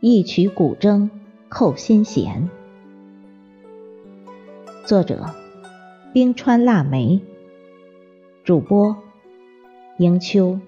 [0.00, 1.10] 一曲古筝
[1.48, 2.48] 扣心弦，
[4.84, 5.34] 作者：
[6.12, 7.20] 冰川腊梅，
[8.44, 8.96] 主播：
[9.98, 10.60] 迎秋。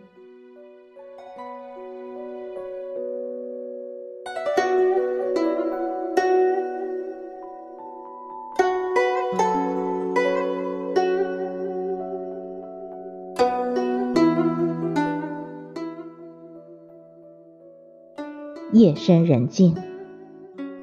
[18.70, 19.74] 夜深人静，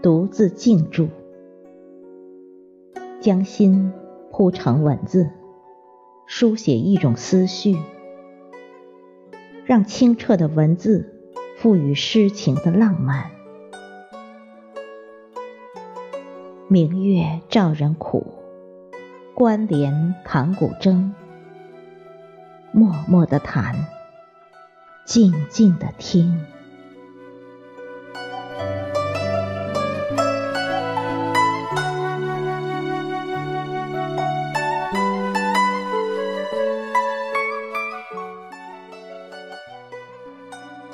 [0.02, 1.08] 独自静住，
[3.22, 3.94] 将心
[4.32, 5.30] 铺成文字，
[6.26, 7.78] 书写一种思绪，
[9.66, 11.14] 让清澈的文字
[11.60, 13.30] 赋予诗情的浪漫。
[16.68, 18.26] 明月照人苦，
[19.36, 21.12] 关联弹古筝，
[22.72, 23.76] 默默的弹，
[25.06, 26.48] 静静的听。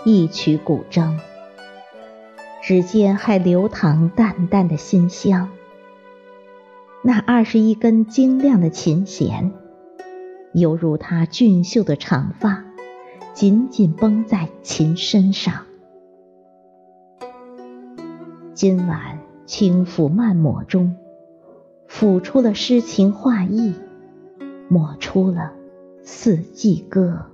[0.03, 1.19] 一曲古筝，
[2.63, 5.49] 指尖还流淌淡淡的馨香。
[7.03, 9.51] 那二十一根晶亮的琴弦，
[10.53, 12.65] 犹如她俊秀的长发，
[13.35, 15.65] 紧紧绷在琴身上。
[18.55, 20.95] 今晚轻抚慢抹中，
[21.87, 23.75] 抚出了诗情画意，
[24.67, 25.53] 抹出了
[26.01, 27.27] 四季歌。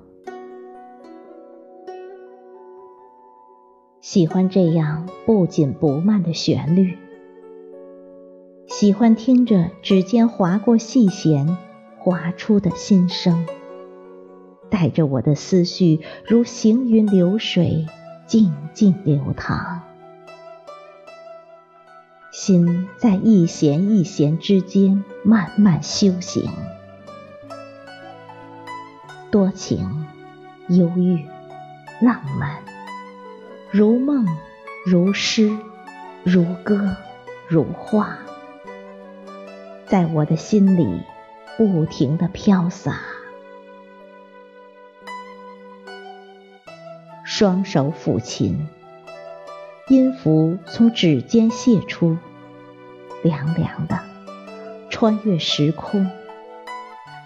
[4.00, 6.98] 喜欢这样不紧不慢的旋律，
[8.68, 11.58] 喜欢听着指尖划过细弦，
[11.98, 13.46] 划出的心声，
[14.70, 17.88] 带着我的思绪如行云流水，
[18.28, 19.82] 静静流淌。
[22.32, 26.50] 心在一弦一弦之间慢慢修行，
[29.32, 30.06] 多情、
[30.70, 31.26] 忧郁、
[32.00, 32.77] 浪漫。
[33.70, 34.26] 如梦，
[34.86, 35.52] 如诗，
[36.24, 36.96] 如歌，
[37.50, 38.18] 如画，
[39.86, 41.02] 在我的心里
[41.58, 43.02] 不停的飘洒。
[47.26, 48.70] 双手抚琴，
[49.90, 52.18] 音符从指尖泄出，
[53.22, 54.00] 凉凉的，
[54.90, 56.10] 穿越时空。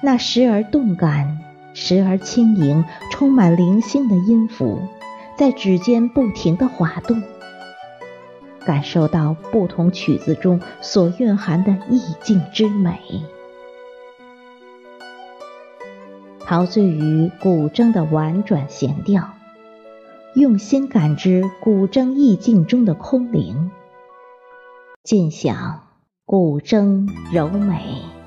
[0.01, 1.37] 那时而动感，
[1.75, 4.81] 时而轻盈，充满灵性的音符。
[5.41, 7.19] 在指尖不停的滑动，
[8.63, 12.99] 感受到不同曲子中所蕴含的意境之美，
[16.41, 19.31] 陶醉于古筝的婉转弦调，
[20.35, 23.71] 用心感知古筝意境中的空灵，
[25.03, 25.87] 尽享
[26.23, 28.20] 古筝柔美。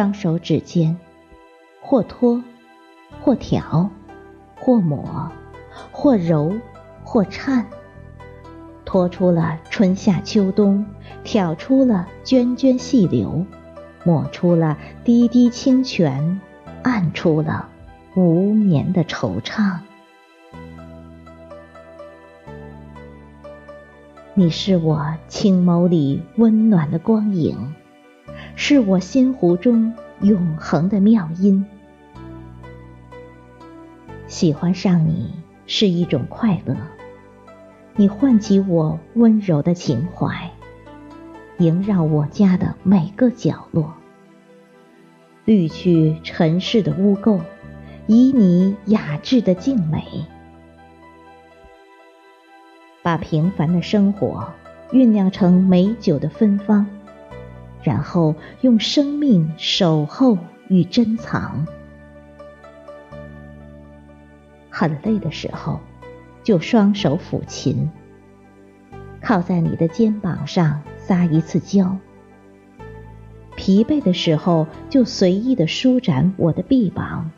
[0.00, 0.96] 双手指尖，
[1.82, 2.42] 或托，
[3.20, 3.90] 或挑，
[4.56, 5.30] 或抹，
[5.92, 6.54] 或揉，
[7.04, 7.66] 或颤，
[8.86, 10.86] 托出了春夏秋冬，
[11.22, 13.44] 挑出了涓涓细流，
[14.02, 16.40] 抹出了滴滴清泉，
[16.82, 17.68] 按出了
[18.14, 19.80] 无眠的惆怅。
[24.32, 27.74] 你是我青眸里温暖的光影。
[28.62, 31.64] 是我心湖中永恒的妙音。
[34.26, 35.32] 喜欢上你
[35.66, 36.76] 是一种快乐，
[37.96, 40.50] 你唤起我温柔的情怀，
[41.56, 43.94] 萦绕我家的每个角落，
[45.46, 47.40] 滤去尘世的污垢，
[48.06, 50.04] 以你雅致的静美，
[53.02, 54.52] 把平凡的生活
[54.92, 56.86] 酝酿成美酒的芬芳。
[57.82, 60.36] 然后用生命守候
[60.68, 61.66] 与珍藏。
[64.68, 65.80] 很累的时候，
[66.42, 67.90] 就双手抚琴，
[69.20, 71.98] 靠在你的肩膀上撒一次娇；
[73.56, 77.30] 疲惫的时候，就随意的舒展我的臂膀，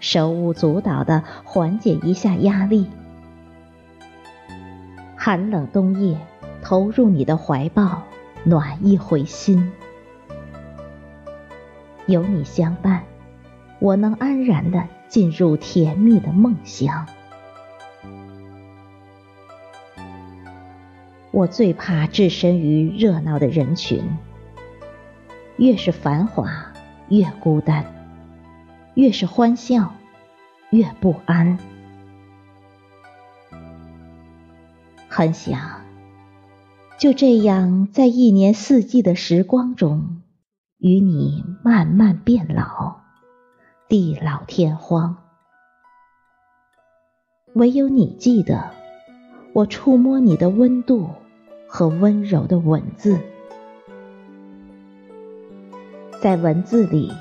[0.00, 2.86] 手舞足蹈的缓解一下压力。
[5.16, 6.18] 寒冷冬夜，
[6.62, 8.02] 投入你的怀抱。
[8.48, 9.72] 暖一回心，
[12.06, 13.02] 有你相伴，
[13.80, 17.08] 我能安然的进入甜蜜的梦乡。
[21.32, 24.16] 我最怕置身于热闹的人群，
[25.56, 26.72] 越是繁华，
[27.08, 27.82] 越孤单；
[28.94, 29.92] 越是欢笑，
[30.70, 31.58] 越不安。
[35.08, 35.80] 很想
[36.98, 40.22] 就这样在一年四季的时光中，
[40.78, 43.00] 与你慢慢变老，
[43.86, 45.18] 地老天荒。
[47.52, 48.70] 唯有你记得，
[49.52, 51.10] 我触摸你的温度
[51.68, 53.20] 和温柔的文字，
[56.22, 57.12] 在文字里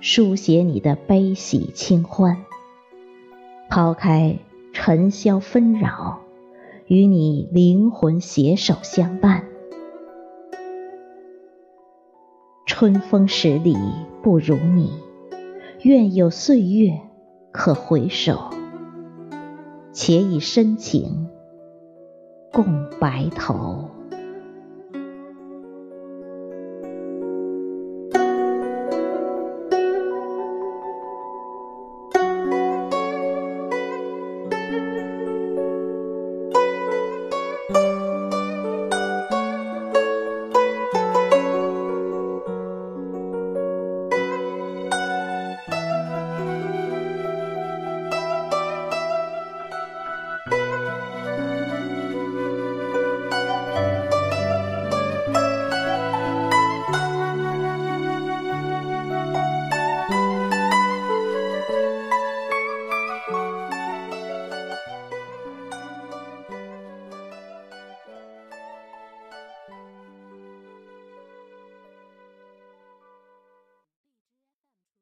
[0.00, 2.36] 书写你的悲喜清欢，
[3.68, 4.38] 抛开
[4.72, 6.20] 尘嚣纷扰。
[6.88, 9.44] 与你灵魂携手相伴，
[12.64, 13.76] 春风十里
[14.22, 14.94] 不如你，
[15.82, 16.98] 愿有岁月
[17.52, 18.38] 可回首，
[19.92, 21.28] 且以深情
[22.50, 23.97] 共白头。